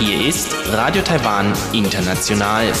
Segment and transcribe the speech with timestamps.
[0.00, 2.72] Hier ist Radio Taiwan International.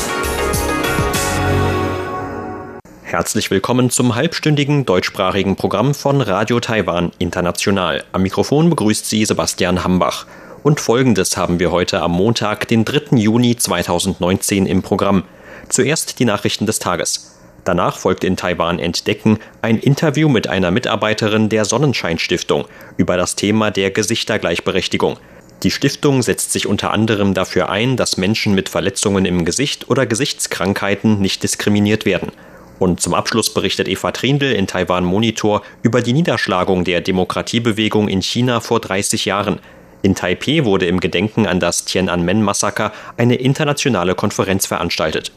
[3.02, 8.02] Herzlich willkommen zum halbstündigen deutschsprachigen Programm von Radio Taiwan International.
[8.12, 10.24] Am Mikrofon begrüßt Sie Sebastian Hambach.
[10.62, 13.18] Und folgendes haben wir heute am Montag, den 3.
[13.18, 15.24] Juni 2019 im Programm.
[15.68, 17.31] Zuerst die Nachrichten des Tages.
[17.64, 22.66] Danach folgt in Taiwan Entdecken ein Interview mit einer Mitarbeiterin der Sonnenschein Stiftung
[22.96, 25.18] über das Thema der Geschichtergleichberechtigung.
[25.62, 30.06] Die Stiftung setzt sich unter anderem dafür ein, dass Menschen mit Verletzungen im Gesicht oder
[30.06, 32.32] Gesichtskrankheiten nicht diskriminiert werden.
[32.80, 38.22] Und zum Abschluss berichtet Eva Trindl in Taiwan Monitor über die Niederschlagung der Demokratiebewegung in
[38.22, 39.60] China vor 30 Jahren.
[40.02, 45.30] In Taipeh wurde im Gedenken an das Tiananmen-Massaker eine internationale Konferenz veranstaltet.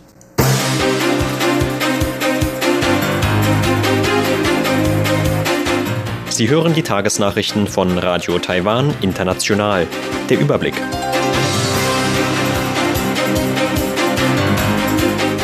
[6.36, 9.88] Sie hören die Tagesnachrichten von Radio Taiwan International.
[10.30, 10.74] Der Überblick.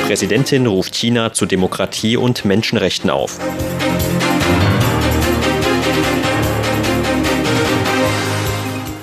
[0.05, 3.39] Präsidentin ruft China zu Demokratie und Menschenrechten auf.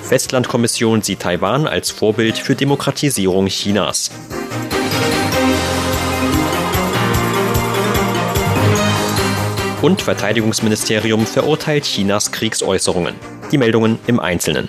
[0.03, 4.11] Festlandkommission sieht Taiwan als Vorbild für Demokratisierung Chinas.
[9.81, 13.15] Und Verteidigungsministerium verurteilt Chinas Kriegsäußerungen.
[13.53, 14.67] Die Meldungen im Einzelnen.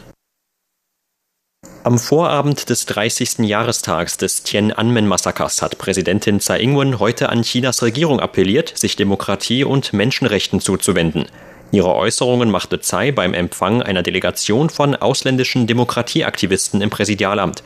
[1.83, 3.39] Am Vorabend des 30.
[3.41, 9.93] Jahrestags des Tiananmen-Massakers hat Präsidentin Tsai Ing-wen heute an Chinas Regierung appelliert, sich Demokratie und
[9.93, 11.27] Menschenrechten zuzuwenden.
[11.73, 17.65] Ihre Äußerungen machte Tsai beim Empfang einer Delegation von ausländischen Demokratieaktivisten im Präsidialamt.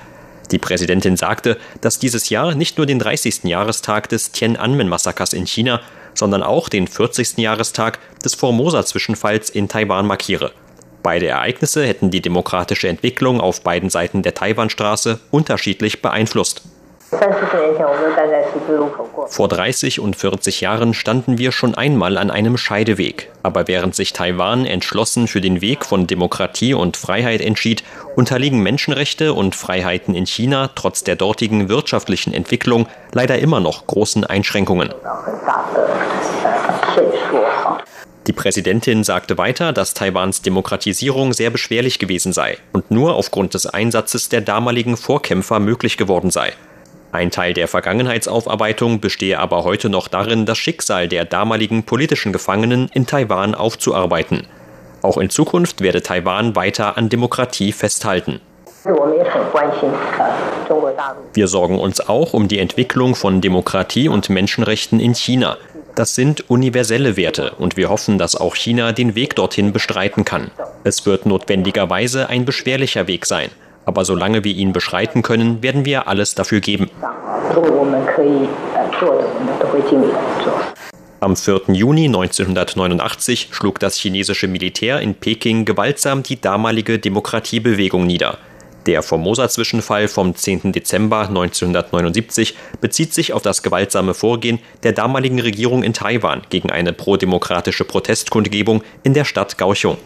[0.51, 3.45] Die Präsidentin sagte, dass dieses Jahr nicht nur den 30.
[3.45, 5.83] Jahrestag des Tiananmen-Massakers in China,
[6.15, 7.39] sondern auch den 40.
[7.39, 10.53] Jahrestag des Formosa-Zwischenfalls in Taiwan markiere.
[11.03, 16.63] Beide Ereignisse hätten die demokratische Entwicklung auf beiden Seiten der Taiwanstraße unterschiedlich beeinflusst.
[19.29, 23.31] Vor 30 und 40 Jahren standen wir schon einmal an einem Scheideweg.
[23.43, 27.85] Aber während sich Taiwan entschlossen für den Weg von Demokratie und Freiheit entschied,
[28.17, 34.25] unterliegen Menschenrechte und Freiheiten in China trotz der dortigen wirtschaftlichen Entwicklung leider immer noch großen
[34.25, 34.93] Einschränkungen.
[38.27, 43.67] Die Präsidentin sagte weiter, dass Taiwans Demokratisierung sehr beschwerlich gewesen sei und nur aufgrund des
[43.67, 46.55] Einsatzes der damaligen Vorkämpfer möglich geworden sei.
[47.15, 52.91] Ein Teil der Vergangenheitsaufarbeitung bestehe aber heute noch darin, das Schicksal der damaligen politischen Gefangenen
[52.93, 54.49] in Taiwan aufzuarbeiten.
[55.01, 58.41] Auch in Zukunft werde Taiwan weiter an Demokratie festhalten.
[61.35, 65.57] Wir sorgen uns auch um die Entwicklung von Demokratie und Menschenrechten in China.
[65.95, 70.51] Das sind universelle Werte und wir hoffen, dass auch China den Weg dorthin bestreiten kann.
[70.83, 73.51] Es wird notwendigerweise ein beschwerlicher Weg sein.
[73.85, 76.91] Aber solange wir ihn beschreiten können, werden wir alles dafür geben.
[81.21, 81.61] Am 4.
[81.69, 88.39] Juni 1989 schlug das chinesische Militär in Peking gewaltsam die damalige Demokratiebewegung nieder.
[88.87, 90.73] Der Formosa-Zwischenfall vom 10.
[90.73, 96.93] Dezember 1979 bezieht sich auf das gewaltsame Vorgehen der damaligen Regierung in Taiwan gegen eine
[96.93, 99.97] prodemokratische Protestkundgebung in der Stadt Kaohsiung.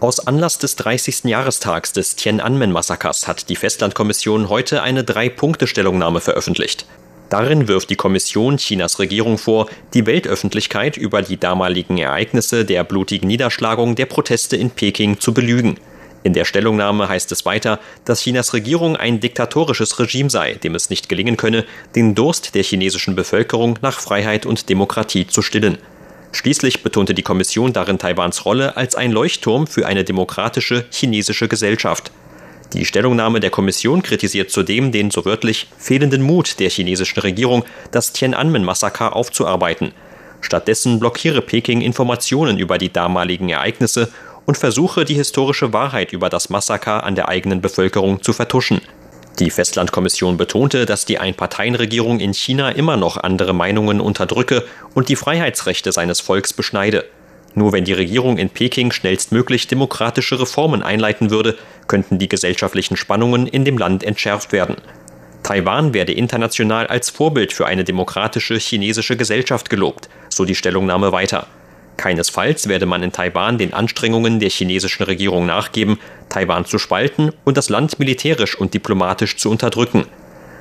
[0.00, 1.24] Aus Anlass des 30.
[1.24, 6.86] Jahrestags des Tiananmen-Massakers hat die Festlandkommission heute eine Drei-Punkte-Stellungnahme veröffentlicht.
[7.30, 13.26] Darin wirft die Kommission Chinas Regierung vor, die Weltöffentlichkeit über die damaligen Ereignisse der blutigen
[13.26, 15.80] Niederschlagung der Proteste in Peking zu belügen.
[16.22, 20.90] In der Stellungnahme heißt es weiter, dass Chinas Regierung ein diktatorisches Regime sei, dem es
[20.90, 21.64] nicht gelingen könne,
[21.96, 25.78] den Durst der chinesischen Bevölkerung nach Freiheit und Demokratie zu stillen.
[26.32, 32.12] Schließlich betonte die Kommission darin Taiwans Rolle als ein Leuchtturm für eine demokratische chinesische Gesellschaft.
[32.74, 38.12] Die Stellungnahme der Kommission kritisiert zudem den so wörtlich fehlenden Mut der chinesischen Regierung, das
[38.12, 39.92] Tiananmen-Massaker aufzuarbeiten.
[40.42, 44.12] Stattdessen blockiere Peking Informationen über die damaligen Ereignisse
[44.44, 48.82] und versuche, die historische Wahrheit über das Massaker an der eigenen Bevölkerung zu vertuschen.
[49.38, 54.64] Die Festlandkommission betonte, dass die Einparteienregierung in China immer noch andere Meinungen unterdrücke
[54.94, 57.04] und die Freiheitsrechte seines Volks beschneide.
[57.54, 61.56] Nur wenn die Regierung in Peking schnellstmöglich demokratische Reformen einleiten würde,
[61.86, 64.76] könnten die gesellschaftlichen Spannungen in dem Land entschärft werden.
[65.44, 71.46] Taiwan werde international als Vorbild für eine demokratische chinesische Gesellschaft gelobt, so die Stellungnahme weiter.
[71.98, 75.98] Keinesfalls werde man in Taiwan den Anstrengungen der chinesischen Regierung nachgeben,
[76.30, 80.06] Taiwan zu spalten und das Land militärisch und diplomatisch zu unterdrücken.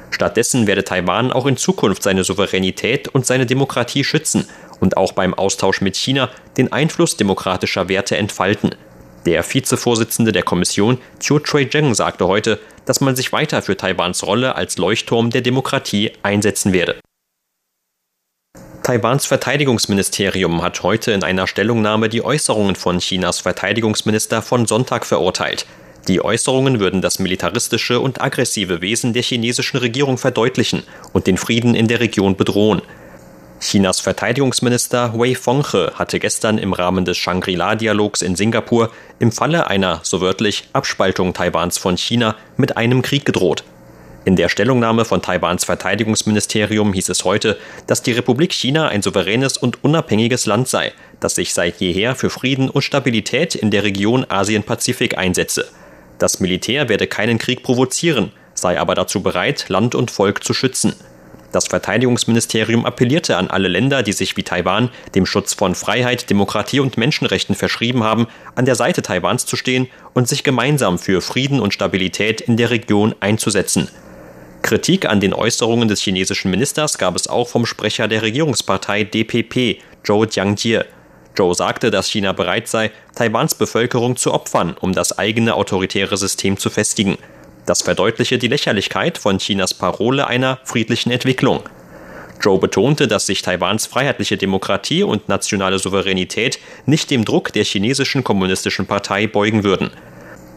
[0.09, 4.47] Stattdessen werde Taiwan auch in Zukunft seine Souveränität und seine Demokratie schützen
[4.79, 8.75] und auch beim Austausch mit China den Einfluss demokratischer Werte entfalten.
[9.25, 14.55] Der Vizevorsitzende der Kommission, Chiu Choi-jeng, sagte heute, dass man sich weiter für Taiwans Rolle
[14.55, 16.95] als Leuchtturm der Demokratie einsetzen werde.
[18.87, 25.65] Taiwans Verteidigungsministerium hat heute in einer Stellungnahme die Äußerungen von Chinas Verteidigungsminister von Sonntag verurteilt.
[26.07, 31.75] Die Äußerungen würden das militaristische und aggressive Wesen der chinesischen Regierung verdeutlichen und den Frieden
[31.75, 32.81] in der Region bedrohen.
[33.59, 38.89] Chinas Verteidigungsminister Wei Fenghe hatte gestern im Rahmen des Shangri-La-Dialogs in Singapur
[39.19, 43.65] im Falle einer, so wörtlich, Abspaltung Taiwans von China mit einem Krieg gedroht.
[44.27, 47.57] In der Stellungnahme von Taiwans Verteidigungsministerium hieß es heute,
[47.87, 50.91] dass die Republik China ein souveränes und unabhängiges Land sei,
[51.21, 55.69] das sich seit jeher für Frieden und Stabilität in der Region Asien-Pazifik einsetze.
[56.19, 60.93] Das Militär werde keinen Krieg provozieren, sei aber dazu bereit, Land und Volk zu schützen.
[61.53, 66.81] Das Verteidigungsministerium appellierte an alle Länder, die sich wie Taiwan dem Schutz von Freiheit, Demokratie
[66.81, 71.61] und Menschenrechten verschrieben haben, an der Seite Taiwans zu stehen und sich gemeinsam für Frieden
[71.61, 73.87] und Stabilität in der Region einzusetzen.
[74.67, 79.81] Kritik an den Äußerungen des chinesischen Ministers gab es auch vom Sprecher der Regierungspartei DPP,
[80.03, 80.81] Zhou Jiangjie.
[81.37, 86.57] Zhou sagte, dass China bereit sei, Taiwans Bevölkerung zu opfern, um das eigene autoritäre System
[86.57, 87.17] zu festigen.
[87.65, 91.63] Das verdeutliche die Lächerlichkeit von Chinas Parole einer friedlichen Entwicklung.
[92.41, 98.21] Joe betonte, dass sich Taiwans freiheitliche Demokratie und nationale Souveränität nicht dem Druck der chinesischen
[98.21, 99.91] kommunistischen Partei beugen würden.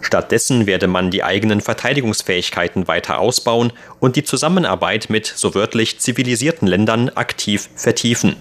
[0.01, 6.67] Stattdessen werde man die eigenen Verteidigungsfähigkeiten weiter ausbauen und die Zusammenarbeit mit so wörtlich zivilisierten
[6.67, 8.37] Ländern aktiv vertiefen.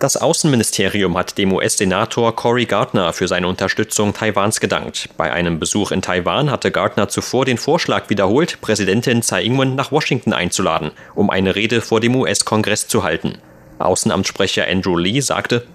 [0.00, 5.10] Das Außenministerium hat dem US-Senator Cory Gardner für seine Unterstützung Taiwans gedankt.
[5.18, 9.92] Bei einem Besuch in Taiwan hatte Gardner zuvor den Vorschlag wiederholt, Präsidentin Tsai Ing-wen nach
[9.92, 13.42] Washington einzuladen, um eine Rede vor dem US-Kongress zu halten.
[13.78, 15.66] Außenamtssprecher Andrew Lee sagte,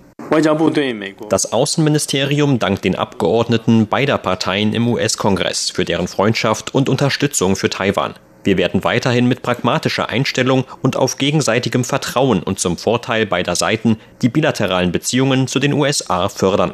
[1.29, 7.69] das Außenministerium dankt den Abgeordneten beider Parteien im US-Kongress für deren Freundschaft und Unterstützung für
[7.69, 8.15] Taiwan.
[8.43, 13.97] Wir werden weiterhin mit pragmatischer Einstellung und auf gegenseitigem Vertrauen und zum Vorteil beider Seiten
[14.21, 16.73] die bilateralen Beziehungen zu den USA fördern.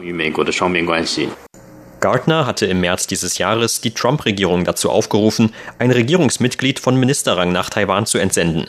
[2.01, 7.69] Gardner hatte im März dieses Jahres die Trump-Regierung dazu aufgerufen, ein Regierungsmitglied von Ministerrang nach
[7.69, 8.65] Taiwan zu entsenden.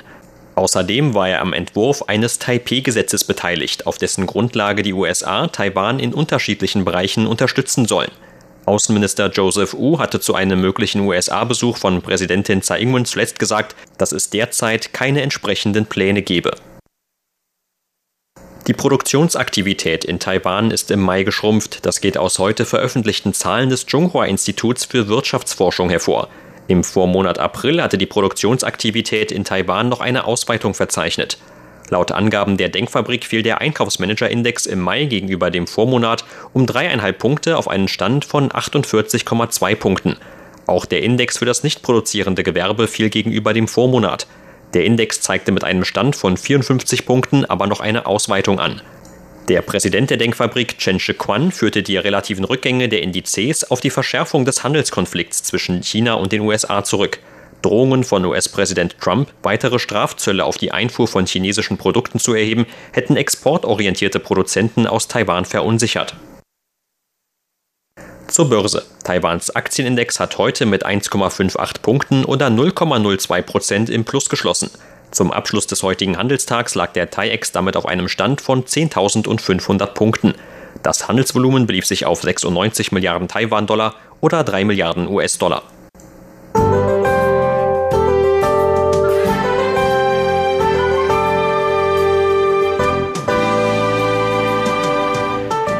[0.54, 6.12] Außerdem war er am Entwurf eines Taipei-Gesetzes beteiligt, auf dessen Grundlage die USA Taiwan in
[6.12, 8.10] unterschiedlichen Bereichen unterstützen sollen.
[8.64, 14.12] Außenminister Joseph Wu hatte zu einem möglichen USA-Besuch von Präsidentin Tsai Ing-wen zuletzt gesagt, dass
[14.12, 16.52] es derzeit keine entsprechenden Pläne gebe.
[18.68, 21.84] Die Produktionsaktivität in Taiwan ist im Mai geschrumpft.
[21.84, 26.28] Das geht aus heute veröffentlichten Zahlen des Zhonghua-Instituts für Wirtschaftsforschung hervor.
[26.72, 31.36] Im Vormonat April hatte die Produktionsaktivität in Taiwan noch eine Ausweitung verzeichnet.
[31.90, 36.24] Laut Angaben der Denkfabrik fiel der Einkaufsmanager-Index im Mai gegenüber dem Vormonat
[36.54, 40.16] um dreieinhalb Punkte auf einen Stand von 48,2 Punkten.
[40.66, 44.26] Auch der Index für das nicht produzierende Gewerbe fiel gegenüber dem Vormonat.
[44.72, 48.80] Der Index zeigte mit einem Stand von 54 Punkten aber noch eine Ausweitung an.
[49.48, 54.44] Der Präsident der Denkfabrik Chen Shi-Quan führte die relativen Rückgänge der Indizes auf die Verschärfung
[54.44, 57.18] des Handelskonflikts zwischen China und den USA zurück.
[57.60, 63.16] Drohungen von US-Präsident Trump, weitere Strafzölle auf die Einfuhr von chinesischen Produkten zu erheben, hätten
[63.16, 66.14] exportorientierte Produzenten aus Taiwan verunsichert.
[68.28, 68.84] Zur Börse.
[69.04, 74.70] Taiwans Aktienindex hat heute mit 1,58 Punkten oder 0,02 Prozent im Plus geschlossen.
[75.12, 80.34] Zum Abschluss des heutigen Handelstags lag der TAIEX damit auf einem Stand von 10.500 Punkten.
[80.82, 85.64] Das Handelsvolumen belief sich auf 96 Milliarden Taiwan-Dollar oder 3 Milliarden US-Dollar.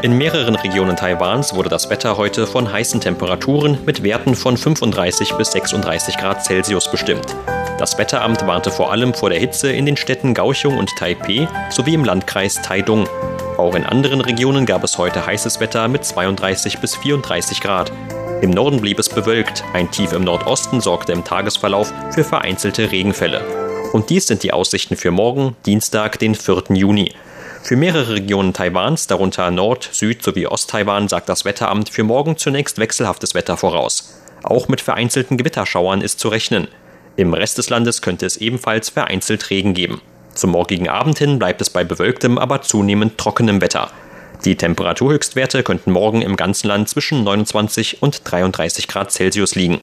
[0.03, 5.35] In mehreren Regionen Taiwans wurde das Wetter heute von heißen Temperaturen mit Werten von 35
[5.35, 7.25] bis 36 Grad Celsius bestimmt.
[7.79, 11.93] Das Wetteramt warnte vor allem vor der Hitze in den Städten Kaohsiung und Taipeh sowie
[11.93, 13.07] im Landkreis Taidung.
[13.57, 17.89] Auch in anderen Regionen gab es heute heißes Wetter mit 32 bis 34 Grad.
[18.41, 23.41] Im Norden blieb es bewölkt, ein Tief im Nordosten sorgte im Tagesverlauf für vereinzelte Regenfälle.
[23.93, 26.63] Und dies sind die Aussichten für morgen, Dienstag, den 4.
[26.71, 27.13] Juni.
[27.63, 32.77] Für mehrere Regionen Taiwans, darunter Nord-, Süd- sowie Ost-Taiwan, sagt das Wetteramt für morgen zunächst
[32.77, 34.19] wechselhaftes Wetter voraus.
[34.43, 36.67] Auch mit vereinzelten Gewitterschauern ist zu rechnen.
[37.15, 40.01] Im Rest des Landes könnte es ebenfalls vereinzelt Regen geben.
[40.33, 43.89] Zum morgigen Abend hin bleibt es bei bewölktem, aber zunehmend trockenem Wetter.
[44.43, 49.79] Die Temperaturhöchstwerte könnten morgen im ganzen Land zwischen 29 und 33 Grad Celsius liegen.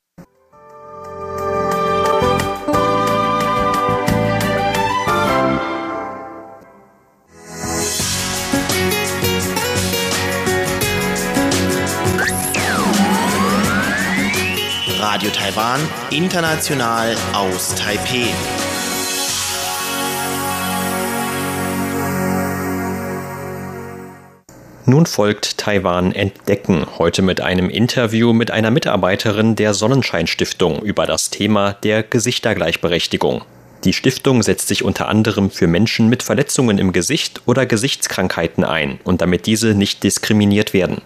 [15.21, 18.25] Radio Taiwan, international aus Taipeh.
[24.87, 31.05] Nun folgt Taiwan Entdecken, heute mit einem Interview mit einer Mitarbeiterin der Sonnenschein Stiftung über
[31.05, 33.43] das Thema der Gesichtergleichberechtigung.
[33.85, 38.99] Die Stiftung setzt sich unter anderem für Menschen mit Verletzungen im Gesicht oder Gesichtskrankheiten ein
[39.05, 41.03] und damit diese nicht diskriminiert werden.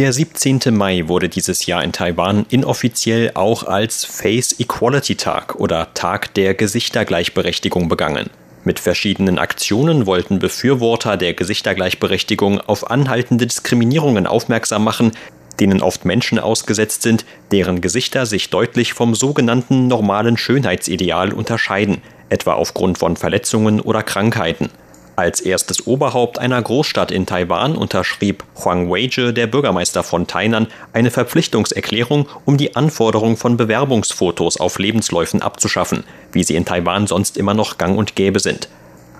[0.00, 0.60] Der 17.
[0.70, 6.54] Mai wurde dieses Jahr in Taiwan inoffiziell auch als Face Equality Tag oder Tag der
[6.54, 8.30] Gesichtergleichberechtigung begangen.
[8.64, 15.12] Mit verschiedenen Aktionen wollten Befürworter der Gesichtergleichberechtigung auf anhaltende Diskriminierungen aufmerksam machen,
[15.60, 22.54] denen oft Menschen ausgesetzt sind, deren Gesichter sich deutlich vom sogenannten normalen Schönheitsideal unterscheiden, etwa
[22.54, 24.70] aufgrund von Verletzungen oder Krankheiten.
[25.16, 31.10] Als erstes Oberhaupt einer Großstadt in Taiwan unterschrieb Huang Weijie, der Bürgermeister von Tainan, eine
[31.10, 37.54] Verpflichtungserklärung, um die Anforderung von Bewerbungsfotos auf Lebensläufen abzuschaffen, wie sie in Taiwan sonst immer
[37.54, 38.68] noch gang und gäbe sind.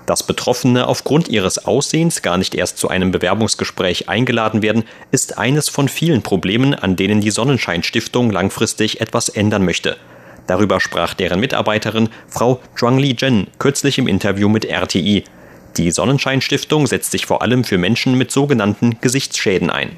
[0.07, 5.69] Dass Betroffene aufgrund ihres Aussehens gar nicht erst zu einem Bewerbungsgespräch eingeladen werden, ist eines
[5.69, 9.97] von vielen Problemen, an denen die Sonnenschein Stiftung langfristig etwas ändern möchte.
[10.47, 15.23] Darüber sprach deren Mitarbeiterin Frau Zhuangli Zhen kürzlich im Interview mit RTI.
[15.77, 19.97] Die Sonnenschein Stiftung setzt sich vor allem für Menschen mit sogenannten Gesichtsschäden ein.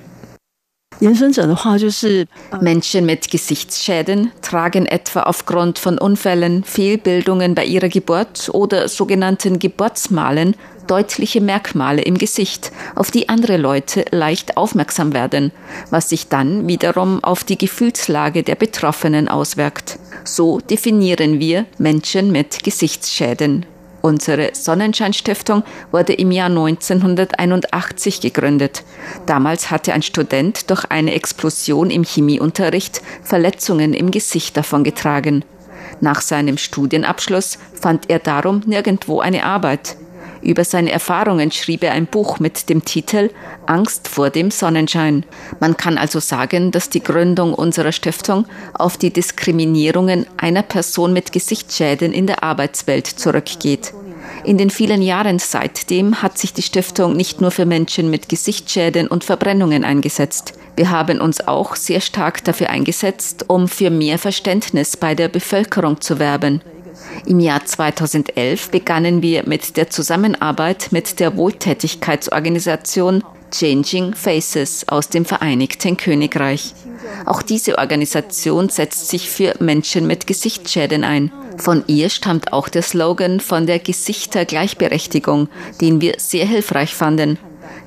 [2.61, 10.55] Menschen mit Gesichtsschäden tragen etwa aufgrund von Unfällen, Fehlbildungen bei ihrer Geburt oder sogenannten Geburtsmalen
[10.87, 15.51] deutliche Merkmale im Gesicht, auf die andere Leute leicht aufmerksam werden,
[15.91, 19.99] was sich dann wiederum auf die Gefühlslage der Betroffenen auswirkt.
[20.25, 23.67] So definieren wir Menschen mit Gesichtsschäden.
[24.03, 28.83] Unsere Sonnenschein-Stiftung wurde im Jahr 1981 gegründet.
[29.27, 35.45] Damals hatte ein Student durch eine Explosion im Chemieunterricht Verletzungen im Gesicht davongetragen.
[36.01, 39.97] Nach seinem Studienabschluss fand er darum nirgendwo eine Arbeit.
[40.43, 43.31] Über seine Erfahrungen schrieb er ein Buch mit dem Titel
[43.67, 45.25] Angst vor dem Sonnenschein.
[45.61, 51.33] Man kann also sagen, dass die Gründung unserer Stiftung auf die Diskriminierungen einer Person mit
[51.33, 53.95] Gesichtsschäden in der Arbeitswelt zurückgeht.
[54.45, 59.07] In den vielen Jahren seitdem hat sich die Stiftung nicht nur für Menschen mit Gesichtsschäden
[59.07, 60.55] und Verbrennungen eingesetzt.
[60.75, 66.01] Wir haben uns auch sehr stark dafür eingesetzt, um für mehr Verständnis bei der Bevölkerung
[66.01, 66.63] zu werben.
[67.27, 75.25] Im Jahr 2011 begannen wir mit der Zusammenarbeit mit der Wohltätigkeitsorganisation Changing Faces aus dem
[75.25, 76.75] Vereinigten Königreich.
[77.27, 81.31] Auch diese Organisation setzt sich für Menschen mit Gesichtsschäden ein.
[81.59, 85.49] Von ihr stammt auch der Slogan von der Gesichtergleichberechtigung,
[85.81, 87.39] den wir sehr hilfreich fanden.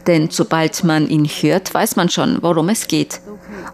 [0.08, 3.20] Denn sobald man ihn hört, weiß man schon, worum es geht.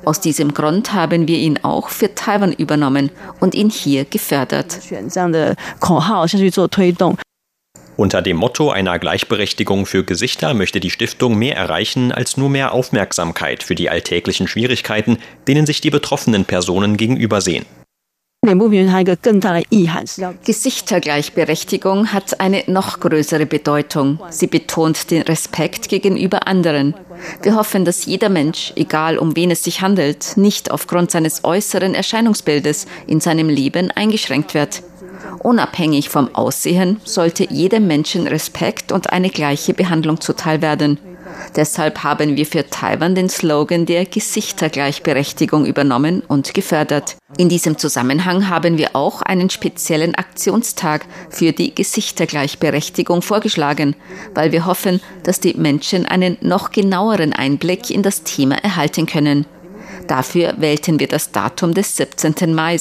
[0.05, 4.79] Aus diesem Grund haben wir ihn auch für Taiwan übernommen und ihn hier gefördert.
[7.97, 12.73] Unter dem Motto einer Gleichberechtigung für Gesichter möchte die Stiftung mehr erreichen als nur mehr
[12.73, 17.65] Aufmerksamkeit für die alltäglichen Schwierigkeiten, denen sich die betroffenen Personen gegenübersehen.
[20.43, 24.19] Gesichtergleichberechtigung hat eine noch größere Bedeutung.
[24.31, 26.95] Sie betont den Respekt gegenüber anderen.
[27.43, 31.93] Wir hoffen, dass jeder Mensch, egal um wen es sich handelt, nicht aufgrund seines äußeren
[31.93, 34.81] Erscheinungsbildes in seinem Leben eingeschränkt wird.
[35.43, 40.97] Unabhängig vom Aussehen sollte jedem Menschen Respekt und eine gleiche Behandlung zuteil werden.
[41.55, 47.17] Deshalb haben wir für Taiwan den Slogan der Gesichtergleichberechtigung übernommen und gefördert.
[47.37, 53.95] In diesem Zusammenhang haben wir auch einen speziellen Aktionstag für die Gesichtergleichberechtigung vorgeschlagen,
[54.33, 59.45] weil wir hoffen, dass die Menschen einen noch genaueren Einblick in das Thema erhalten können.
[60.07, 62.53] Dafür wählten wir das Datum des 17.
[62.53, 62.77] Mai,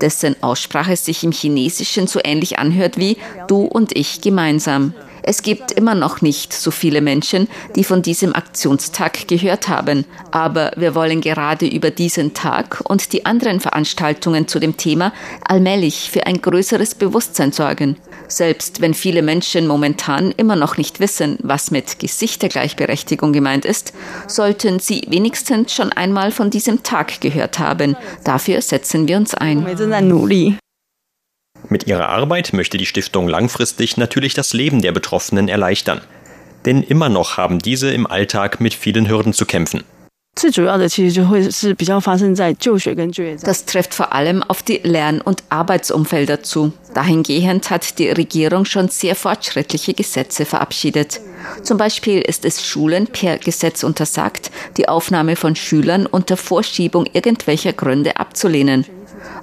[0.00, 3.16] dessen Aussprache sich im Chinesischen so ähnlich anhört wie
[3.46, 4.94] du und ich gemeinsam.
[5.22, 10.04] Es gibt immer noch nicht so viele Menschen, die von diesem Aktionstag gehört haben.
[10.30, 15.12] Aber wir wollen gerade über diesen Tag und die anderen Veranstaltungen zu dem Thema
[15.44, 17.96] allmählich für ein größeres Bewusstsein sorgen.
[18.28, 23.92] Selbst wenn viele Menschen momentan immer noch nicht wissen, was mit Gesichtergleichberechtigung gemeint ist,
[24.26, 27.96] sollten sie wenigstens schon einmal von diesem Tag gehört haben.
[28.24, 29.66] Dafür setzen wir uns ein.
[31.68, 36.00] Mit ihrer Arbeit möchte die Stiftung langfristig natürlich das Leben der Betroffenen erleichtern.
[36.64, 39.82] Denn immer noch haben diese im Alltag mit vielen Hürden zu kämpfen.
[40.34, 40.52] Das
[43.66, 46.72] trifft vor allem auf die Lern- und Arbeitsumfelder zu.
[46.94, 51.20] Dahingehend hat die Regierung schon sehr fortschrittliche Gesetze verabschiedet.
[51.62, 57.74] Zum Beispiel ist es Schulen per Gesetz untersagt, die Aufnahme von Schülern unter Vorschiebung irgendwelcher
[57.74, 58.86] Gründe abzulehnen.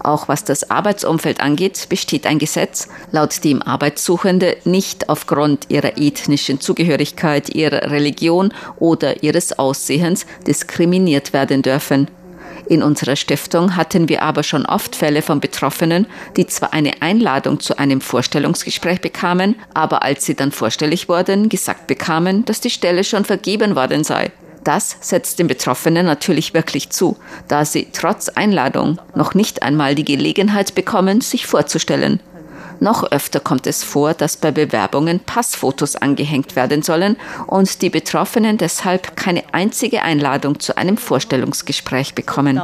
[0.04, 6.62] Auch was das Arbeitsumfeld angeht, besteht ein Gesetz, laut dem Arbeitssuchende nicht aufgrund ihrer ethnischen
[6.62, 12.08] Zugehörigkeit, ihrer Religion oder ihres Aussehens diskriminiert werden dürfen.
[12.68, 16.06] In unserer Stiftung hatten wir aber schon oft Fälle von Betroffenen,
[16.38, 21.88] die zwar eine Einladung zu einem Vorstellungsgespräch bekamen, aber als sie dann vorstellig wurden, gesagt
[21.88, 24.32] bekamen, dass die Stelle schon vergeben worden sei.
[24.64, 30.06] Das setzt den Betroffenen natürlich wirklich zu, da sie trotz Einladung noch nicht einmal die
[30.06, 32.20] Gelegenheit bekommen, sich vorzustellen.
[32.82, 38.58] Noch öfter kommt es vor, dass bei Bewerbungen Passfotos angehängt werden sollen und die Betroffenen
[38.58, 42.62] deshalb keine einzige Einladung zu einem Vorstellungsgespräch bekommen.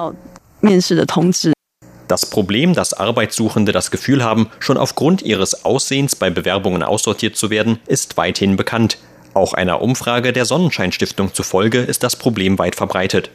[2.08, 7.50] Das Problem, dass Arbeitssuchende das Gefühl haben, schon aufgrund ihres Aussehens bei Bewerbungen aussortiert zu
[7.50, 8.98] werden, ist weithin bekannt.
[9.36, 13.30] Auch einer Umfrage der Sonnenschein Stiftung zufolge ist das Problem weit verbreitet.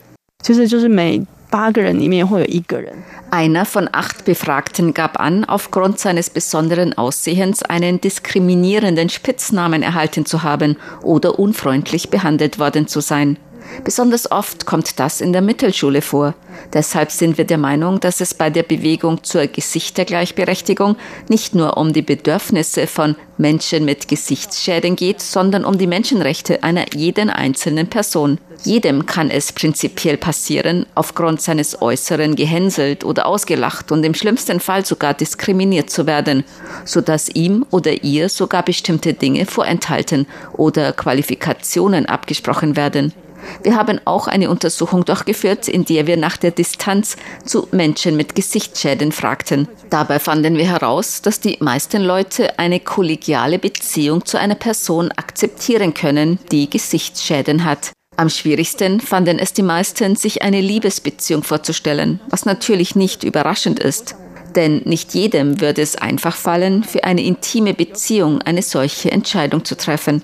[3.30, 10.42] Einer von acht Befragten gab an, aufgrund seines besonderen Aussehens einen diskriminierenden Spitznamen erhalten zu
[10.42, 13.36] haben oder unfreundlich behandelt worden zu sein.
[13.84, 16.34] Besonders oft kommt das in der Mittelschule vor.
[16.72, 20.96] Deshalb sind wir der Meinung, dass es bei der Bewegung zur Gesichtergleichberechtigung
[21.28, 26.84] nicht nur um die Bedürfnisse von Menschen mit Gesichtsschäden geht, sondern um die Menschenrechte einer
[26.94, 28.38] jeden einzelnen Person.
[28.64, 34.84] Jedem kann es prinzipiell passieren, aufgrund seines Äußeren gehänselt oder ausgelacht und im schlimmsten Fall
[34.84, 36.44] sogar diskriminiert zu werden,
[36.84, 43.14] sodass ihm oder ihr sogar bestimmte Dinge vorenthalten oder Qualifikationen abgesprochen werden.
[43.62, 48.34] Wir haben auch eine Untersuchung durchgeführt, in der wir nach der Distanz zu Menschen mit
[48.34, 49.68] Gesichtsschäden fragten.
[49.90, 55.94] Dabei fanden wir heraus, dass die meisten Leute eine kollegiale Beziehung zu einer Person akzeptieren
[55.94, 57.92] können, die Gesichtsschäden hat.
[58.16, 64.14] Am schwierigsten fanden es die meisten, sich eine Liebesbeziehung vorzustellen, was natürlich nicht überraschend ist.
[64.54, 69.76] Denn nicht jedem würde es einfach fallen, für eine intime Beziehung eine solche Entscheidung zu
[69.76, 70.22] treffen.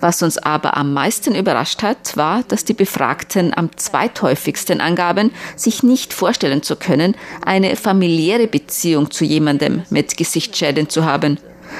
[0.00, 5.82] Was uns aber am meisten überrascht hat, war, dass die Befragten am zweithäufigsten angaben, sich
[5.82, 11.38] nicht vorstellen zu können, eine familiäre Beziehung zu jemandem mit Gesichtsschäden zu haben.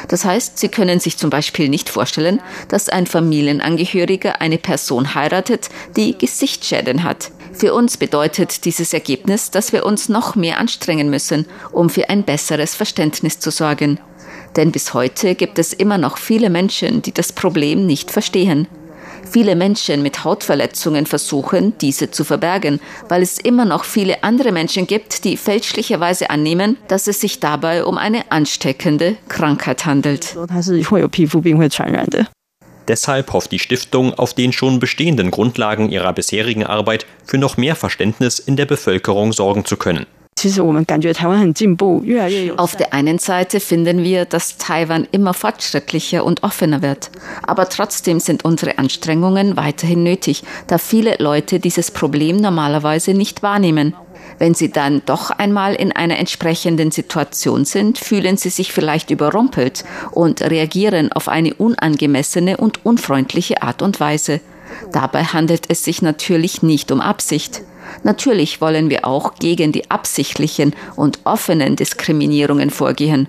[0.08, 5.68] Das heißt, Sie können sich zum Beispiel nicht vorstellen, dass ein Familienangehöriger eine Person heiratet,
[5.96, 7.30] die Gesichtsschäden hat.
[7.52, 12.24] Für uns bedeutet dieses Ergebnis, dass wir uns noch mehr anstrengen müssen, um für ein
[12.24, 13.98] besseres Verständnis zu sorgen.
[14.56, 18.66] Denn bis heute gibt es immer noch viele Menschen, die das Problem nicht verstehen.
[19.30, 24.86] Viele Menschen mit Hautverletzungen versuchen, diese zu verbergen, weil es immer noch viele andere Menschen
[24.86, 30.36] gibt, die fälschlicherweise annehmen, dass es sich dabei um eine ansteckende Krankheit handelt.
[32.88, 37.74] Deshalb hofft die Stiftung auf den schon bestehenden Grundlagen ihrer bisherigen Arbeit für noch mehr
[37.74, 40.06] Verständnis in der Bevölkerung sorgen zu können.
[42.58, 47.10] Auf der einen Seite finden wir, dass Taiwan immer fortschrittlicher und offener wird.
[47.46, 53.94] Aber trotzdem sind unsere Anstrengungen weiterhin nötig, da viele Leute dieses Problem normalerweise nicht wahrnehmen.
[54.38, 59.86] Wenn sie dann doch einmal in einer entsprechenden Situation sind, fühlen sie sich vielleicht überrumpelt
[60.10, 64.40] und reagieren auf eine unangemessene und unfreundliche Art und Weise.
[64.92, 67.62] Dabei handelt es sich natürlich nicht um Absicht.
[68.02, 73.28] Natürlich wollen wir auch gegen die absichtlichen und offenen Diskriminierungen vorgehen.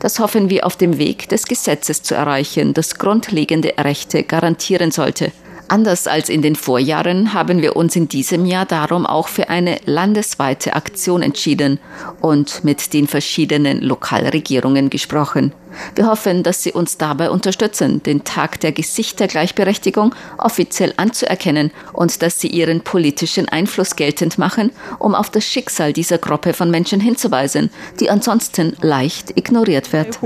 [0.00, 5.32] Das hoffen wir auf dem Weg des Gesetzes zu erreichen, das grundlegende Rechte garantieren sollte.
[5.68, 9.78] Anders als in den Vorjahren haben wir uns in diesem Jahr darum auch für eine
[9.84, 11.78] landesweite Aktion entschieden
[12.22, 15.52] und mit den verschiedenen Lokalregierungen gesprochen.
[15.94, 22.40] Wir hoffen, dass Sie uns dabei unterstützen, den Tag der Gesichtergleichberechtigung offiziell anzuerkennen und dass
[22.40, 27.68] Sie Ihren politischen Einfluss geltend machen, um auf das Schicksal dieser Gruppe von Menschen hinzuweisen,
[28.00, 30.18] die ansonsten leicht ignoriert wird.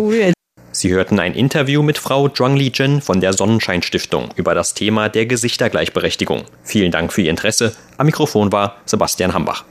[0.75, 5.11] Sie hörten ein Interview mit Frau Zhuangli Zhen von der Sonnenschein Stiftung über das Thema
[5.11, 6.45] der Gesichtergleichberechtigung.
[6.65, 7.77] Vielen Dank für Ihr Interesse.
[7.99, 9.65] Am Mikrofon war Sebastian Hambach.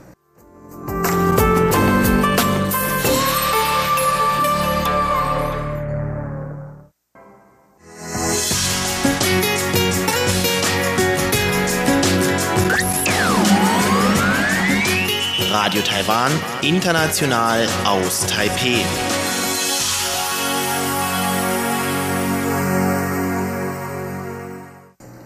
[15.50, 18.84] Radio Taiwan, international aus Taipeh.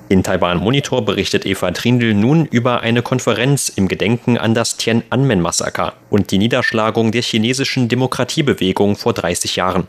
[0.08, 5.94] In Taiwan Monitor berichtet Eva Trindl nun über eine Konferenz im Gedenken an das Tiananmen-Massaker
[6.10, 9.88] und die Niederschlagung der chinesischen Demokratiebewegung vor 30 Jahren.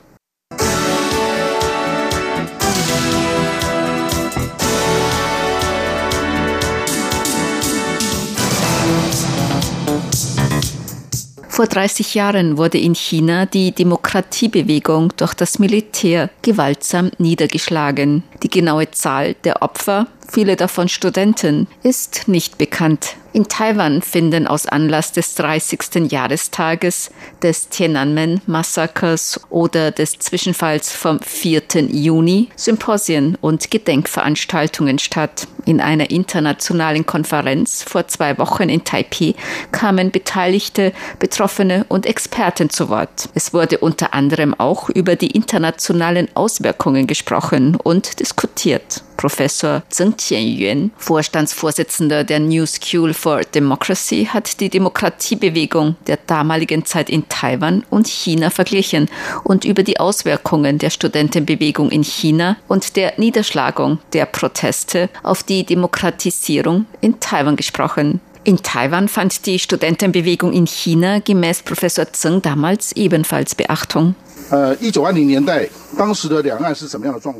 [11.57, 18.21] Vor 30 Jahren wurde in China die Demokratiebewegung durch das Militär gewaltsam niedergeschlagen.
[18.43, 23.15] Die genaue Zahl der Opfer viele davon Studenten, ist nicht bekannt.
[23.37, 26.11] In Taiwan finden aus Anlass des 30.
[26.11, 27.11] Jahrestages
[27.43, 31.61] des Tiananmen-Massakers oder des Zwischenfalls vom 4.
[31.91, 35.47] Juni Symposien und Gedenkveranstaltungen statt.
[35.65, 39.35] In einer internationalen Konferenz vor zwei Wochen in Taipei
[39.71, 43.29] kamen Beteiligte, Betroffene und Experten zu Wort.
[43.35, 49.03] Es wurde unter anderem auch über die internationalen Auswirkungen gesprochen und diskutiert.
[49.17, 57.09] Professor Zheng Qianyuan, Vorstandsvorsitzender der New School for Democracy, hat die Demokratiebewegung der damaligen Zeit
[57.09, 59.09] in Taiwan und China verglichen
[59.43, 65.65] und über die Auswirkungen der Studentenbewegung in China und der Niederschlagung der Proteste auf die
[65.65, 68.21] Demokratisierung in Taiwan gesprochen.
[68.47, 74.15] In Taiwan fand die Studentenbewegung in China gemäß Professor Zeng damals ebenfalls Beachtung.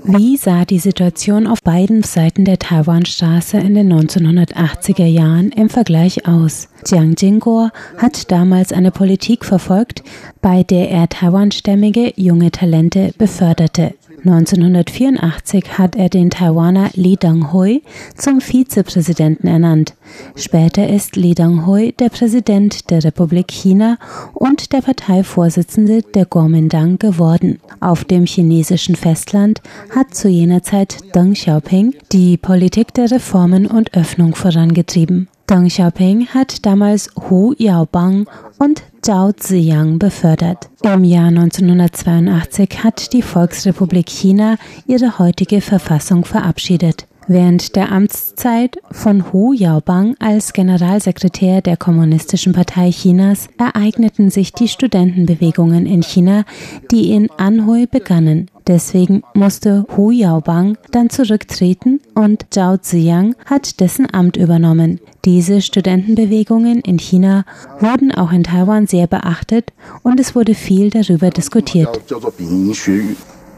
[0.04, 6.28] Wie sah die Situation auf beiden Seiten der Taiwanstraße in den 1980er Jahren im Vergleich
[6.28, 6.68] aus?
[6.86, 10.04] Jiang Jingguo hat damals eine Politik verfolgt,
[10.42, 13.94] bei der er taiwanstämmige junge Talente beförderte.
[14.18, 17.84] 1984 hat er den Taiwaner Li Danghui
[18.16, 19.94] zum Vizepräsidenten ernannt.
[20.36, 23.98] Später ist Li Danghui der Präsident der Republik China
[24.34, 27.60] und der Parteivorsitzende der Kuomintang geworden.
[27.80, 29.62] Auf dem chinesischen Festland
[29.96, 35.28] hat zu jener Zeit Deng Xiaoping die Politik der Reformen und Öffnung vorangetrieben.
[35.50, 38.28] Deng Xiaoping hat damals Hu Yaobang
[38.60, 40.70] und Zhao Ziyang befördert.
[40.84, 44.58] Im Jahr 1982 hat die Volksrepublik China
[44.88, 47.08] ihre heutige Verfassung verabschiedet.
[47.30, 54.68] Während der Amtszeit von Hu Yaobang als Generalsekretär der Kommunistischen Partei Chinas ereigneten sich die
[54.68, 56.44] Studentenbewegungen in China,
[56.92, 58.50] die in Anhui begannen.
[58.68, 65.00] Deswegen musste Hu Yaobang dann zurücktreten und Zhao Ziyang hat dessen Amt übernommen.
[65.24, 67.46] Diese Studentenbewegungen in China
[67.80, 69.72] wurden auch in Taiwan sehr beachtet
[70.04, 72.00] und es wurde viel darüber diskutiert.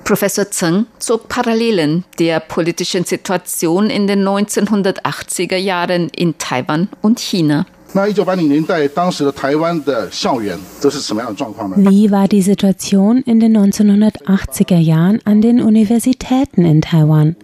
[0.04, 7.66] Professor Zeng zog Parallelen der politischen Situation in den 1980er Jahren in Taiwan und China.
[11.78, 17.36] Wie war die Situation in den 1980er Jahren an den Universitäten in Taiwan?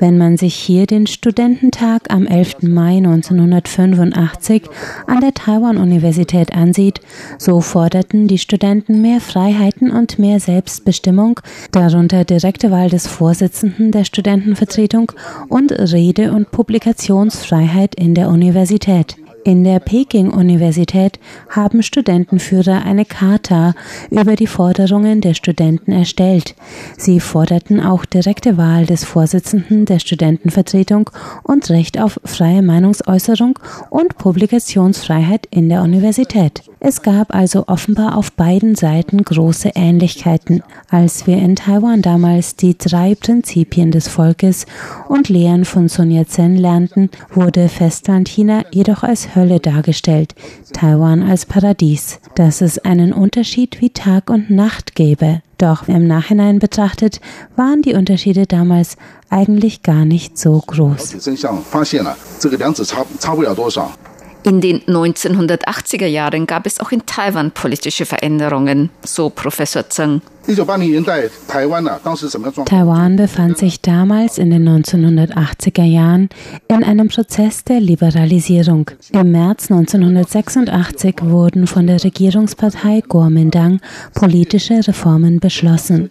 [0.00, 2.62] Wenn man sich hier den Studententag am 11.
[2.62, 4.62] Mai 1985
[5.06, 7.00] an der Taiwan-Universität ansieht,
[7.38, 11.38] so forderten die Studenten mehr Freiheiten und mehr Selbstbestimmung,
[11.70, 15.12] darunter direkte Wahl des Vorsitzenden der Studentenvertretung
[15.48, 19.16] und Rede- und Publikationsfreiheit in der Universität.
[19.44, 21.18] In der Peking-Universität
[21.50, 23.74] haben Studentenführer eine Charta
[24.08, 26.54] über die Forderungen der Studenten erstellt.
[26.96, 31.10] Sie forderten auch direkte Wahl des Vorsitzenden der Studentenvertretung
[31.42, 33.58] und Recht auf freie Meinungsäußerung
[33.90, 36.62] und Publikationsfreiheit in der Universität.
[36.78, 40.62] Es gab also offenbar auf beiden Seiten große Ähnlichkeiten.
[40.88, 44.66] Als wir in Taiwan damals die drei Prinzipien des Volkes
[45.08, 50.34] und Lehren von Sun Yat-sen lernten, wurde Festland China jedoch als Hölle dargestellt,
[50.72, 55.42] Taiwan als Paradies, dass es einen Unterschied wie Tag und Nacht gäbe.
[55.58, 57.20] Doch im Nachhinein betrachtet
[57.54, 58.96] waren die Unterschiede damals
[59.30, 61.14] eigentlich gar nicht so groß.
[64.44, 70.20] In den 1980er Jahren gab es auch in Taiwan politische Veränderungen, so Professor Zheng.
[72.64, 76.28] Taiwan befand sich damals in den 1980er Jahren
[76.68, 78.90] in einem Prozess der Liberalisierung.
[79.12, 83.80] Im März 1986 wurden von der Regierungspartei Kuomintang
[84.14, 86.08] politische Reformen beschlossen.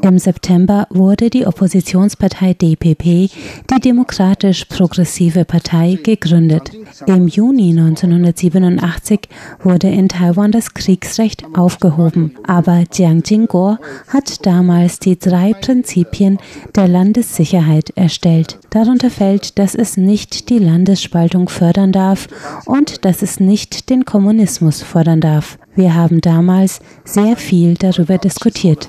[0.00, 6.70] Im September wurde die Oppositionspartei DPP, die Demokratisch-Progressive Partei, gegründet.
[7.06, 9.20] Im Juni 1987
[9.62, 16.38] wurde in Taiwan das Kriegsrecht aufgehoben, aber Jiang Jingguo Autor hat damals die drei Prinzipien
[16.74, 18.58] der Landessicherheit erstellt.
[18.70, 22.28] Darunter fällt, dass es nicht die Landesspaltung fördern darf
[22.64, 25.58] und dass es nicht den Kommunismus fördern darf.
[25.74, 28.88] Wir haben damals sehr viel darüber diskutiert.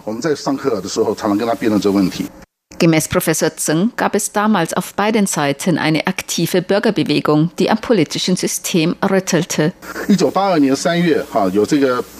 [2.79, 8.35] Gemäß Professor Zeng gab es damals auf beiden Seiten eine aktive Bürgerbewegung, die am politischen
[8.35, 9.73] System rüttelte.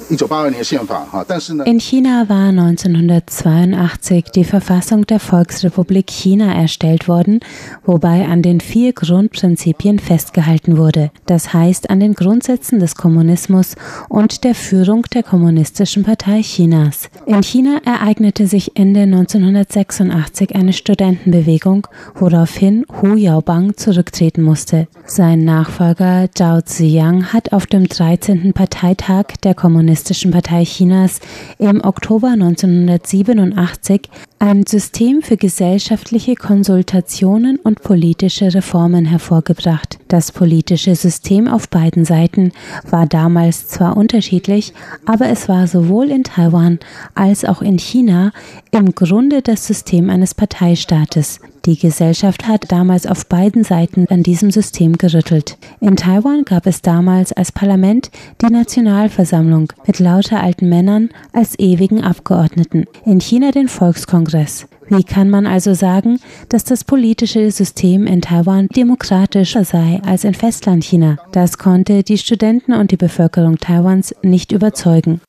[0.10, 7.40] In China war 1982 die Verfassung der Volksrepublik China erstellt worden,
[7.86, 11.12] wobei an den vier Grundprinzipien festgehalten wurde.
[11.26, 13.76] Das heißt an den Grundsätzen des Kommunismus
[14.10, 17.10] und der Führung der Kommunistischen Partei Chinas.
[17.26, 24.88] In China ereignete sich Ende 1986 1990 eine Studentenbewegung, woraufhin Hu Yaobang zurücktreten musste.
[25.06, 28.54] Sein Nachfolger Zhao Ziyang hat auf dem 13.
[28.54, 29.97] Parteitag der Kommunistischen
[30.32, 31.20] Partei Chinas
[31.58, 39.98] im Oktober 1987 ein System für gesellschaftliche Konsultationen und politische Reformen hervorgebracht.
[40.08, 42.52] Das politische System auf beiden Seiten
[42.90, 44.74] war damals zwar unterschiedlich,
[45.06, 46.80] aber es war sowohl in Taiwan
[47.16, 48.32] als auch in China
[48.72, 51.40] im Grunde das System eines Parteistaates.
[51.68, 55.58] Die Gesellschaft hat damals auf beiden Seiten an diesem System gerüttelt.
[55.82, 58.10] In Taiwan gab es damals als Parlament
[58.42, 64.68] die Nationalversammlung mit lauter alten Männern als ewigen Abgeordneten, in China den Volkskongress.
[64.88, 70.36] Wie kann man also sagen, dass das politische System in Taiwan demokratischer sei als in
[70.36, 71.18] Festlandchina?
[71.34, 75.20] Das konnte die Studenten und die Bevölkerung Taiwans nicht überzeugen.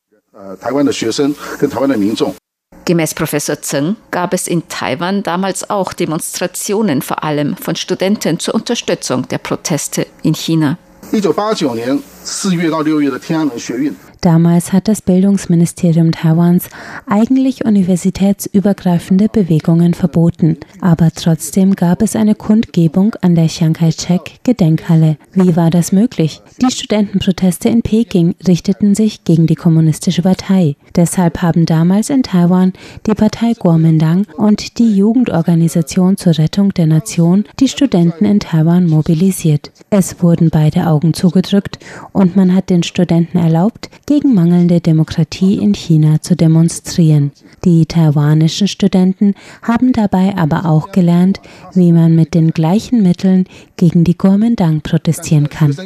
[2.87, 8.55] Gemäß Professor Zeng gab es in Taiwan damals auch Demonstrationen vor allem von Studenten zur
[8.55, 10.77] Unterstützung der Proteste in China.
[11.11, 13.95] 一九八九年四月到六月的天安门学运
[14.28, 16.68] Damals hat das Bildungsministerium Taiwans
[17.06, 25.16] eigentlich universitätsübergreifende Bewegungen verboten, aber trotzdem gab es eine Kundgebung an der Chiang Kai-shek Gedenkhalle.
[25.32, 26.42] Wie war das möglich?
[26.60, 30.76] Die Studentenproteste in Peking richteten sich gegen die kommunistische Partei.
[30.94, 32.74] Deshalb haben damals in Taiwan
[33.06, 39.70] die Partei Kuomintang und die Jugendorganisation zur Rettung der Nation die Studenten in Taiwan mobilisiert.
[39.88, 41.78] Es wurden beide Augen zugedrückt
[42.12, 47.32] und man hat den Studenten erlaubt, gegen mangelnde Demokratie in China zu demonstrieren.
[47.64, 51.40] Die taiwanischen Studenten haben dabei aber auch gelernt,
[51.74, 55.76] wie man mit den gleichen Mitteln gegen die Kuomintang protestieren kann.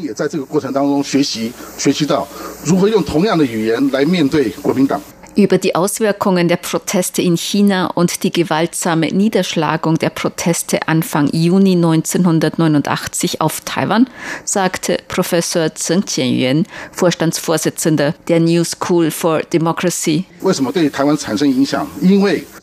[5.35, 11.73] Über die Auswirkungen der Proteste in China und die gewaltsame Niederschlagung der Proteste Anfang Juni
[11.73, 14.11] 1989 auf Taiwan
[14.45, 20.27] sagte Professor Zheng Qianyuan, Vorstandsvorsitzender der New School for Democracy.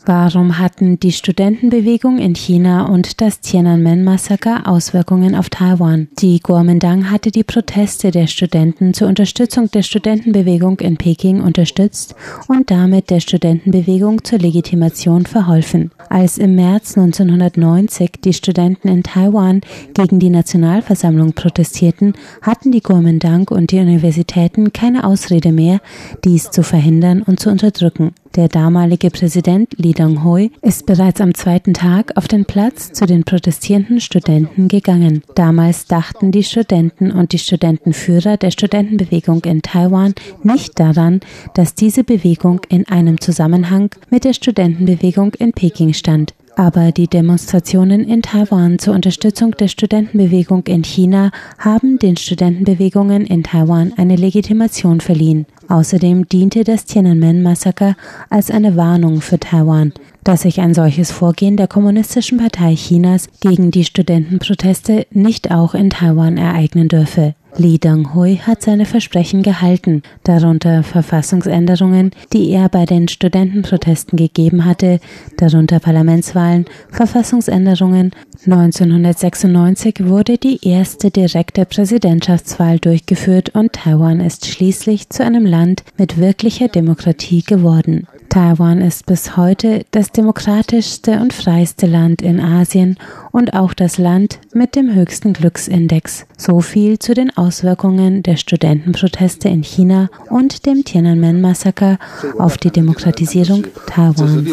[0.06, 6.08] Warum hatten die Studentenbewegung in China und das Tiananmen-Massaker Auswirkungen auf Taiwan?
[6.20, 12.14] Die Kuomintang hatte die Proteste der Studenten zur Unterstützung der Studentenbewegung in Peking unterstützt
[12.48, 15.90] und damit der Studentenbewegung zur Legitimation verholfen.
[16.08, 19.60] Als im März 1990 die Studenten in Taiwan
[19.94, 25.80] gegen die Nationalversammlung protestierten, hatten die Kuomintang und die Universitäten keine Ausrede mehr,
[26.24, 28.12] dies zu verhindern und zu unterdrücken.
[28.36, 33.24] Der damalige Präsident Li Donghui ist bereits am zweiten Tag auf den Platz zu den
[33.24, 35.22] protestierenden Studenten gegangen.
[35.34, 41.20] Damals dachten die Studenten und die Studentenführer der Studentenbewegung in Taiwan nicht daran,
[41.54, 46.34] dass diese Bewegung in einem Zusammenhang mit der Studentenbewegung in Peking stand.
[46.56, 53.42] Aber die Demonstrationen in Taiwan zur Unterstützung der Studentenbewegung in China haben den Studentenbewegungen in
[53.44, 55.46] Taiwan eine Legitimation verliehen.
[55.68, 57.96] Außerdem diente das Tiananmen-Massaker
[58.28, 59.92] als eine Warnung für Taiwan,
[60.24, 65.90] dass sich ein solches Vorgehen der Kommunistischen Partei Chinas gegen die Studentenproteste nicht auch in
[65.90, 67.34] Taiwan ereignen dürfe.
[67.56, 75.00] Li Donghui hat seine Versprechen gehalten, darunter Verfassungsänderungen, die er bei den Studentenprotesten gegeben hatte,
[75.36, 78.12] darunter Parlamentswahlen, Verfassungsänderungen.
[78.46, 86.18] 1996 wurde die erste direkte Präsidentschaftswahl durchgeführt und Taiwan ist schließlich zu einem Land mit
[86.18, 88.06] wirklicher Demokratie geworden.
[88.30, 92.96] Taiwan ist bis heute das demokratischste und freiste Land in Asien
[93.32, 96.26] und auch das Land mit dem höchsten Glücksindex.
[96.38, 101.98] So viel zu den Auswirkungen der Studentenproteste in China und dem Tiananmen-Massaker
[102.38, 104.46] auf die Demokratisierung Taiwans.